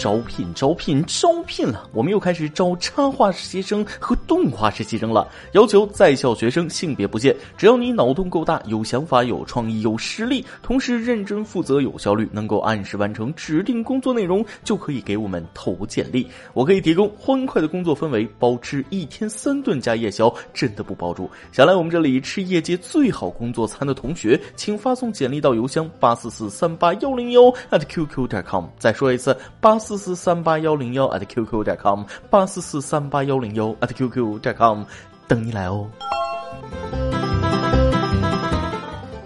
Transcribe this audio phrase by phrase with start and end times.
[0.00, 1.90] 招聘，招聘，招聘了！
[1.92, 5.26] 我们又开始招插画实习生和动画实习生了。
[5.50, 16.24] 要求在校学生性别不限，只要你脑洞够大、有想法、有创意、有实力，同时认真负责、有效率，能够按时完成指定工作内容，就可以给我们投简历。
[16.54, 21.28] 我可以提供欢快的工作氛围，包吃一天三顿加夜宵，真的不包住。
[21.50, 28.66] 想来我们这里吃业界最好工作餐的同学，请发送简历到邮箱八四四三八幺零幺 at qq 点 com。
[28.78, 34.82] 再说一次，八四四三八幺零幺 at qq 点 com，八四四三八幺零幺 at qq 点 com，
[35.26, 35.86] 等你来哦。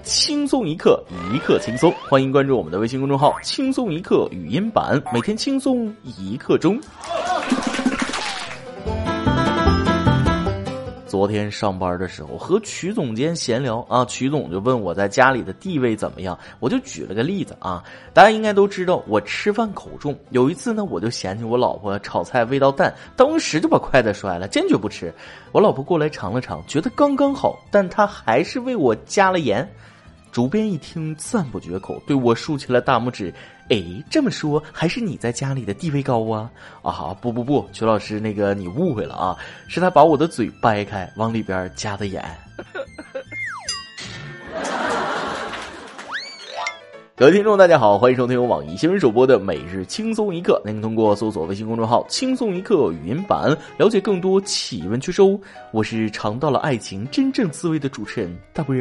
[0.03, 6.79] 轻松一刻，一刻轻松，欢迎关注我们的微信公众号“轻松一刻语音版”，每天轻松一刻钟。
[11.15, 25.15] 昨天上班的时候和曲总监闲聊啊，曲总就问我在家里的地位怎么样，我就举了个例子啊，大家应该都知道我吃饭口重，有一次呢我就嫌弃我老婆炒菜味道淡，当时就把筷子摔了，坚决不吃。
[25.53, 29.65] 我老婆过来尝了尝，觉得刚刚好，但她还是为我加了盐。
[30.35, 33.33] 主编一听赞不绝口，对我竖起了大拇指。
[33.69, 36.51] 哎，这么说还是你在家里的地位高啊？
[36.83, 39.37] 啊，不不不，曲老师，那个你误会了啊，
[39.69, 42.21] 是他把我的嘴掰开，往里边加的盐。
[47.15, 55.23] 各位听众，大家好，欢迎收听由网易新闻首播的《每日轻松一刻》，您通过搜索微信公众号“轻松一刻”语音版了解更多奇闻趣事。
[55.71, 58.75] 我是尝到了爱情真正滋味的主持人大波。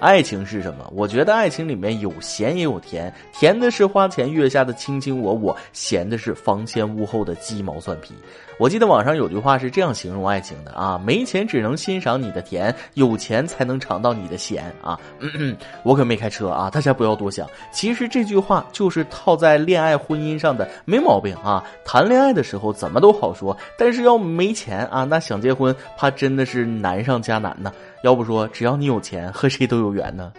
[0.00, 0.90] 爱情是什么？
[0.94, 8.12] 我觉得爱情里面有咸也有甜，甜的是花前月下的卿卿我我，咸的是房前屋后的鸡毛蒜皮。
[8.56, 14.98] 我记得网上有句话是这样形容爱情的啊：没钱只能欣赏你的甜，有钱才能尝到你的咸啊。
[15.18, 17.48] 嗯嗯，我可没开车啊，大家不要多想。
[17.72, 21.64] 其实这句话就是套在恋爱婚姻上的，没毛病啊。
[21.84, 27.72] 谈恋爱的时候怎么都好说，但是要没钱啊，那想结婚怕真的是难上加难呢。
[28.04, 30.32] 要不说，只要你有钱，和谁都有有缘呢。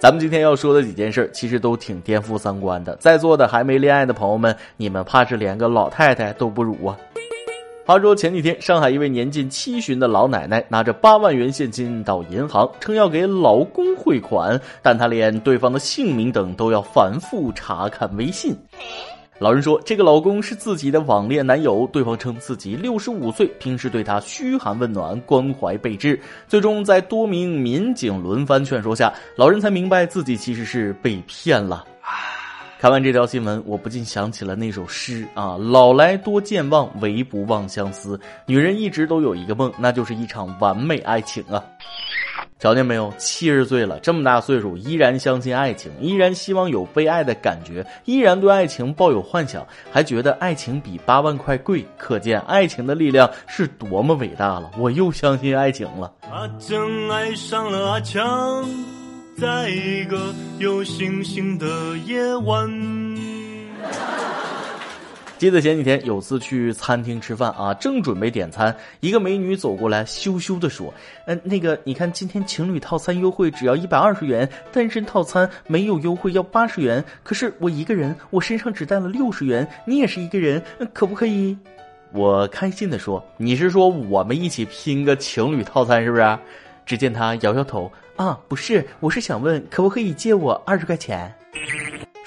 [0.00, 2.94] 咱们今天要说的几件事，其实都挺颠覆三观的。
[2.96, 6.98] 在座的还没恋爱的朋友们，你们怕是连个老太太都不如啊！
[7.86, 18.54] 话说前几天，上海一位年近七旬的老奶奶拿着八万元现金到银行，称要给老公汇款，但她连对方的姓名等都要反复查看微信。
[19.40, 21.88] 老人说，这个老公是自己的网恋男友。
[21.92, 26.18] 对方称自己六十五岁，平时对他嘘寒问暖、关怀备至。
[26.46, 31.84] 最终在多名民警轮番劝说下，老人才明白自己其实是被骗了。
[32.78, 41.64] 看完这条新闻，我不禁想起了那首诗啊：“老来多健忘，唯不忘相思。”女人一直都有一个梦，那就是一场完美爱情啊。
[42.64, 43.12] 瞧见没有？
[43.18, 54.70] 七十岁了，这么大岁数，依然相信爱情，依然希望有被爱的感觉，依然对爱情抱有幻想，还觉得爱情比八万块贵，可见爱情的力量是多么伟大了。
[54.78, 56.10] 我又相信爱情了。
[56.32, 58.66] 阿珍爱上了阿强，
[59.38, 61.66] 在一个有星星的
[62.06, 62.93] 夜晚。
[65.36, 70.94] 记得前几天有次去餐厅吃饭啊，正准备点餐，一个美女走过来，羞羞的说
[71.26, 77.04] ：“嗯，那个，你看今天情侣套餐优惠只要一百二十元，单身套餐没有优惠要八十元。
[77.22, 80.62] 可是我一个人，我身上只带了六十元，你也是一个人，
[80.92, 81.56] 可不可以？”
[82.12, 86.38] 我开心的说：“你是说我们一起拼个情侣套餐是不是？”
[86.86, 91.34] 只见他摇摇头：“啊，不是，我是想问，可不可以借我二十块钱？”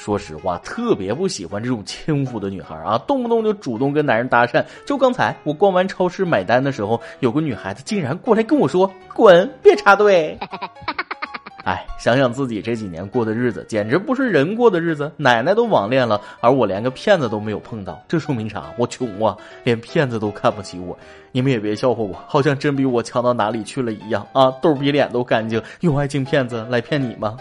[0.08, 4.64] 说实话，特别不喜欢这种轻浮的女孩啊，动不动就主动跟男人搭讪。
[4.86, 10.40] 就刚才我逛完超市买单的时候，有个女孩子竟然过来跟我说：“滚，别插队。
[11.66, 15.12] ”哎，想想自己这几年过的日子，简直不是人过的日子。
[15.18, 18.64] 奶奶都网恋了，而我连个骗子都没有碰到，这说明啥？
[18.78, 19.36] 我穷啊，
[19.66, 20.98] 连骗子都看不起我。
[21.34, 24.50] 你们也别笑话我，好像真比我强到哪里去了一样啊！
[24.62, 27.36] 兜比脸都干净，用爱情骗子来骗你吗？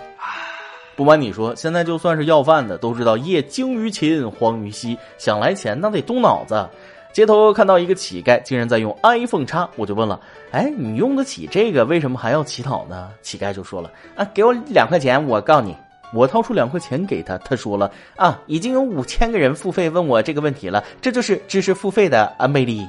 [0.96, 4.96] 不瞒你说，现在就算是要饭的，都知道业精于勤，荒于嬉。
[5.18, 6.66] 想来钱，那得动脑子。
[7.12, 10.18] 街头看到一个乞丐，竟然在用 iPhone 叉，我就问了
[10.52, 15.76] ：“哎，你用得起这个，为什么还要乞讨呢？”乞丐就说了：“啊，给我两块钱，我告你。”
[16.14, 22.86] 我掏出两块钱给他，他说了：“啊，已经有五千个人付费问我这个问题了，这就是知识付费的啊魅力。”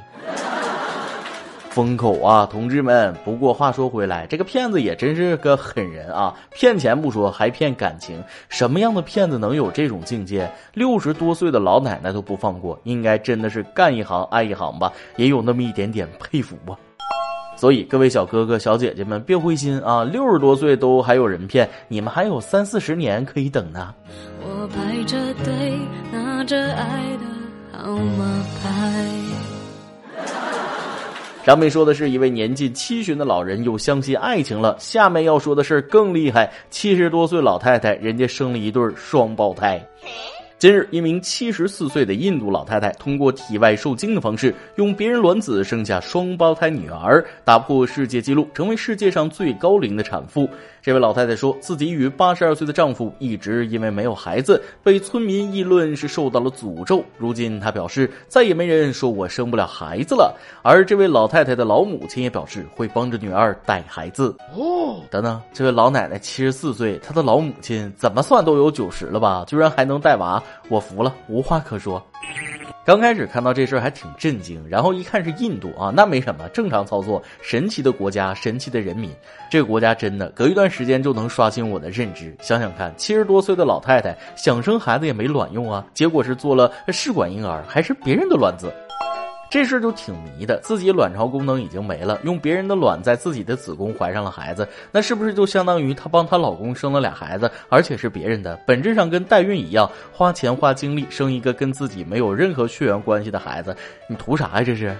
[1.77, 3.13] 封口啊，同志们！
[3.23, 6.33] 不过话说回来，这个骗子也真是个狠人啊！
[6.49, 8.19] 骗钱不说，还骗感情。
[8.49, 10.51] 什么样的骗子能有这种境界？
[10.73, 14.91] 六十多岁的老奶奶都不放过，应该真的是干一行爱一行吧？
[15.17, 16.75] 也有那么一点点佩服吧。
[17.55, 20.03] 所以各位小哥哥小姐姐们，别灰心啊！
[20.03, 23.93] 六十多岁都还有人骗，你们还有三四十年可以等呢。
[24.41, 25.15] 我排着
[25.45, 25.77] 队，
[26.11, 27.77] 拿着爱的。
[27.77, 29.56] 号码牌。
[31.47, 39.81] 上面说的是一位年近七旬的老人又相信爱情了，下面要说的事儿更厉害，七十多岁老太太人家生了一对双胞胎。
[40.59, 50.49] 近日，一名七十四岁的印度老太太通过体外受精的方式，用别人卵子生下双胞胎女儿，打破世界纪录，成为世界上最高龄的产妇。
[50.81, 57.03] 这位老太太说自己与八十二岁的丈夫一直因为没有孩子，被村民议论是受到了诅咒。
[57.17, 60.33] 如今她表示再也没人说我生不了孩子了。
[60.63, 64.35] 而这位老太太的老母亲也表示会帮着女儿带孩子。
[64.55, 69.43] 哦，等等，这位老奶奶七十四岁，她的老母亲怎么算都有九十了吧？
[69.47, 70.41] 居然还能带娃。
[70.69, 72.01] 我服了，无话可说。
[72.87, 77.21] 刚开始看到这事儿还挺震惊，然后一看是印度啊，那没什么，正常操作。
[77.41, 79.11] 神奇的国家，神奇的人民，
[79.51, 82.33] 这个国家真的隔一段时间就能刷新我的认知。
[82.39, 88.71] 想想看，七十多岁的老太太想生孩子也没卵用啊，结果是做了试管婴儿，还是别人的卵子。
[89.49, 98.59] 这事就挺迷的，自己卵巢功能已经没了，用别人的卵在自己的子宫怀上了孩子，那是不是就相当于她帮她老公生了俩孩子，而且是别人的？
[98.67, 103.75] 本质上跟代孕一样，花钱花精力生一个跟自己没有任何血缘关系的孩子，
[104.09, 104.63] 你图啥呀？
[104.63, 104.95] 这是。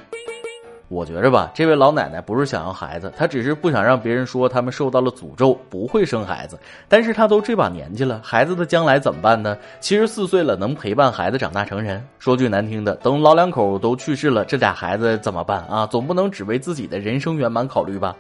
[0.90, 6.58] 我觉着吧，这位老奶奶不是想要孩子，她只是不想让别人说他们受到了诅咒，不会生孩子。
[6.88, 9.58] 但是她都这把年纪了，孩子的将来怎么办呢？
[9.82, 12.02] 七十四岁了，能陪伴孩子长大成人？
[12.20, 15.86] 说句难听的，等老两口都去世了，这俩孩子怎么办啊？
[15.88, 18.16] 总不能只为自己的人生圆满考虑吧？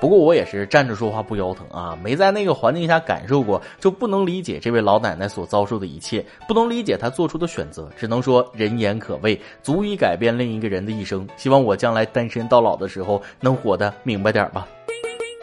[0.00, 11.28] 不过我也是站着说话不腰疼啊，没在那个环境下感受过，就不能理解这位老奶奶所遭受的一切，不能理解她做出的选择，只能说人言可畏，足以改变另一个人的一生。
[11.36, 14.66] 希望我将来单身到老的时候能活得明白点吧。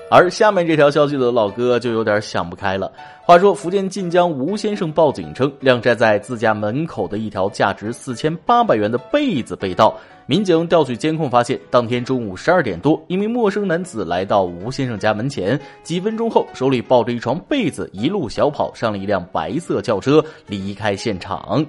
[0.10, 2.90] 而下面这条消息的老哥就有点想不开了。
[3.26, 9.94] 话说，福建晋江吴先生报警称，晾晒在自家门口的一条价值四千八百元的被子被盗。
[10.26, 21.66] 民警调取监控发现，当天中午十二点多，一名陌生男子来到吴先生家门前，几分钟后，手里抱着一床被子，一路小跑上了一辆白色轿车，离开现场。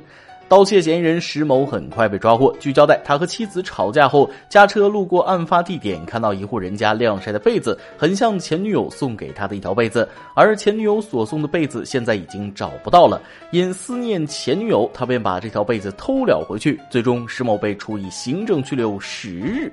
[0.49, 2.51] 盗窃嫌疑人石某很快被抓获。
[2.59, 10.09] 据交代，他和妻子吵架后，驾车路过案发地点，看到一户人家晾晒的被子，很像前女友送给他的一条被子。
[10.35, 16.81] 而前女友所送的被子现在已经找不到了，因思念前女友，他便把这条被子偷了回去。
[16.89, 19.71] 最终，石某被处以行政拘留十日。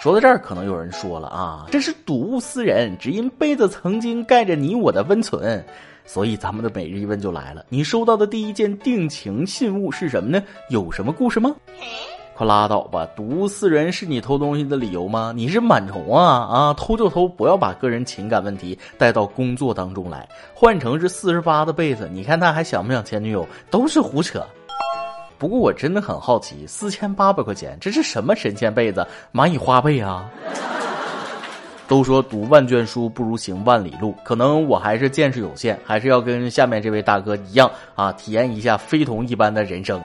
[0.00, 5.64] 说到这儿，可能有人说了啊，这是睹物思人，只因被子曾经盖着你我的温存。
[6.04, 10.42] 所以咱们的每日一问就来了：你收到的第一件定情信物是什么呢？
[10.68, 11.54] 有什么故事吗？
[12.34, 13.06] 快拉倒吧！
[13.14, 15.32] 毒物思人是你偷东西的理由吗？
[15.36, 16.74] 你是螨虫啊啊！
[16.74, 20.26] 偷就偷，不要把个人情感问题带到工作当中来。
[20.54, 23.46] 换成是四十八的被子，你看他还想不想前女友？
[23.70, 24.44] 都是胡扯。
[25.36, 29.06] 不过我真的很好奇，四千八百块钱，这是什么神仙被子？
[29.32, 30.28] 蚂蚁花被啊？
[31.92, 40.00] 都说读万卷书不如行万里路，可能我还是见识有限，还是要跟下面这位大哥一样啊，体验一下非同一般的人生。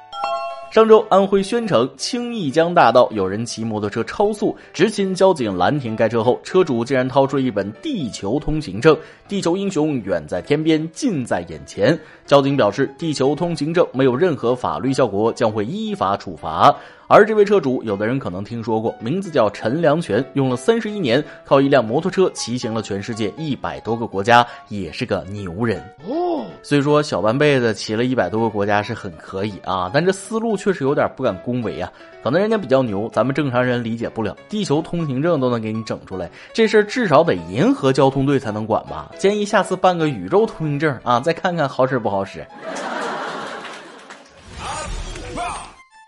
[0.70, 8.96] 上周，安徽宣城青弋江大道有人骑摩托车超速，执勤交警拦停该车后，车主竟然掏出一本地球通行证。
[9.30, 11.98] 地球英雄远在天边，近在眼前。
[12.26, 16.76] 交警表示，地球通行证没有任何法律效果，将会依法处罚。
[17.08, 26.46] 而这位车主，有的人可能听说过，名字叫陈良全，用了三十一年，靠一辆摩托车骑行了全世界一百多个国家，也是个牛人哦。
[26.62, 31.90] 虽说小半辈子骑了一百多个国家是很可以啊，但这思路确实有点不敢恭维啊。
[32.22, 34.36] 可能人家比较牛，咱们正常人理解不了。
[34.50, 39.10] 地球通行证都能给你整出来，这事儿至少得银河交通队才能管吧？
[39.18, 42.46] 建议下次办个宇宙通行证啊，再看看好使不好使。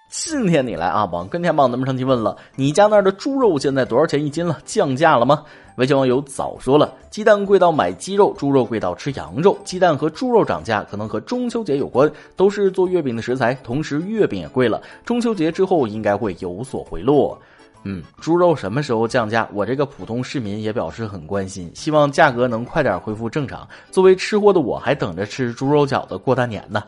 [0.10, 4.58] 今天你来啊，往跟天帮咱们上去问了，你家那儿的猪肉现在多少钱一斤了？
[4.66, 5.44] 降价了吗？
[5.76, 9.56] 微信网友早说了，鸡蛋贵到买鸡肉，猪肉贵到吃羊肉。
[9.64, 14.82] 鸡蛋和猪肉涨价可能和中秋节有关，都是做月饼的食材，同时月饼也贵了。
[15.06, 17.40] 中秋节之后应该会有所回落。
[17.84, 19.48] 嗯，猪肉什么时候降价？
[19.54, 23.66] 我这个普通市民也表示很关心，希望价格能快点恢复正常。
[23.92, 26.84] 作为吃货的我，还等着吃猪肉饺子过大年呢。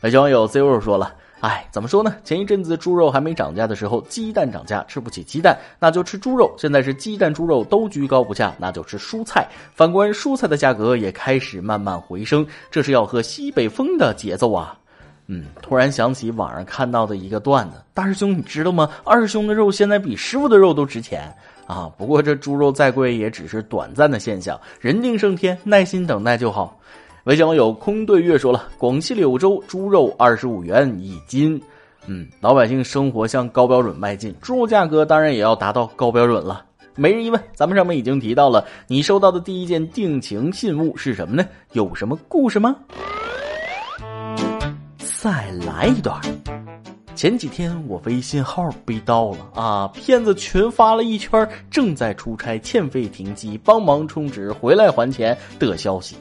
[0.00, 1.14] 微信网友 zero 说了。
[1.40, 2.16] 哎，怎么说呢？
[2.24, 6.52] 前一阵子猪肉还没涨价的时候，鸡蛋涨价，吃不起鸡蛋，那就吃猪肉。
[6.56, 9.46] 现在是鸡蛋、猪肉都居高不下，那就吃蔬菜。
[9.74, 14.78] 反观蔬菜的价格也开始慢慢回升，这是要喝西北风的节奏啊！
[15.26, 18.88] 嗯，突然想起网上看到的一个段子，大师兄你知道吗？
[19.04, 21.30] 二师兄的肉现在比师傅的肉都值钱
[21.66, 21.90] 啊！
[21.98, 26.78] 不过这猪肉再贵，也只是短暂的现象，人定胜天，耐心等待就好。
[27.26, 31.60] 微信网友空对月说了：广西柳州猪肉二十五元一斤。
[32.06, 36.64] 嗯，老百姓生活向高标准迈进，猪肉价格当然也要达到高标准了。
[36.94, 41.44] 每日一问，咱们上面已经提到了，你收到的第一件定情信物是什么呢？
[41.72, 42.76] 有什么故事吗？
[45.20, 46.20] 再来一段。
[47.16, 49.88] 前几天我微信号被盗了啊！
[49.88, 56.14] 骗子群发了一圈正在出差欠费停机，帮忙充值回来还钱的消息。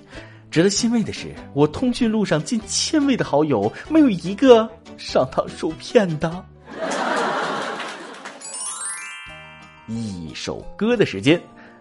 [0.56, 6.46] 值得欣慰的是，我通讯录上近千位的好友，没有一个上当受骗的。
[9.86, 11.38] 一首歌的时间，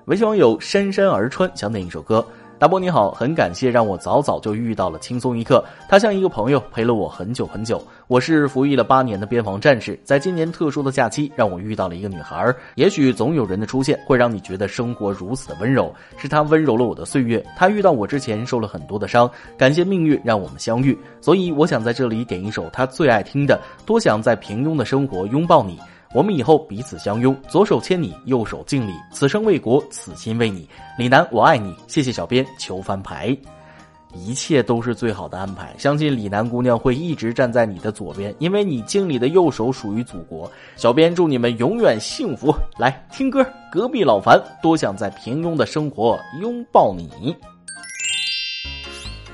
[0.07, 2.27] 微信网友姗姗而川想点一首歌。
[2.57, 5.63] 大波你好，很感谢让我早早就遇到了轻松一刻。
[5.89, 7.83] 他像一个朋友，陪了我很久很久。
[8.07, 12.55] 我是服役了八年的边防战士，在今年特殊的假期，让我遇到了一个女孩。
[12.77, 17.45] 也许总有人的出现会让你觉得生活如此的温柔，是她温柔了我的岁月。
[17.57, 20.97] 她遇到我之前受了很多的伤，感谢命运让我们相遇。
[21.21, 25.77] 所以我想在这里点一首她最爱听的《多想在平庸的生活拥抱你》。
[26.15, 30.69] 我们以后彼此相拥，左手牵你，右手敬礼，此生为国，此心为你。
[30.97, 31.75] 李楠，我爱你。
[31.89, 33.37] 谢谢小编求翻牌，
[34.15, 35.75] 一切都是最好的安排。
[35.77, 40.49] 相信李楠姑娘会一直站在你的左边，因为你敬礼的右手属于祖国。
[40.77, 42.55] 小编祝你们永远幸福。
[42.79, 47.35] 来听歌，隔壁老樊多想在平庸的生活拥抱你。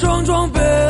[0.00, 0.89] 撞撞奔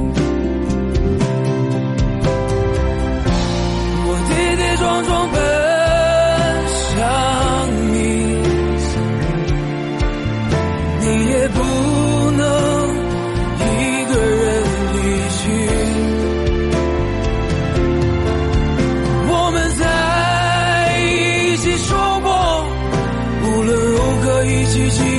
[24.81, 25.10] 何一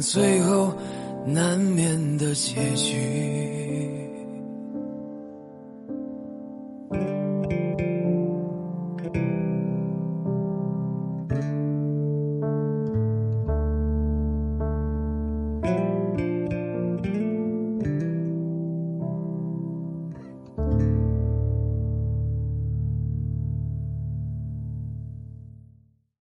[0.00, 0.72] 最后
[1.26, 3.85] 难免的结局。